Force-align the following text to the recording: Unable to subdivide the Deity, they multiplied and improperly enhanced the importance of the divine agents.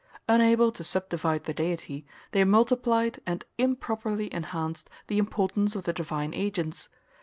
Unable 0.27 0.71
to 0.71 0.83
subdivide 0.83 1.43
the 1.43 1.53
Deity, 1.53 2.07
they 2.31 2.43
multiplied 2.43 3.19
and 3.27 3.45
improperly 3.59 4.33
enhanced 4.33 4.89
the 5.05 5.19
importance 5.19 5.75
of 5.75 5.83
the 5.83 5.93
divine 5.93 6.33
agents. 6.33 6.89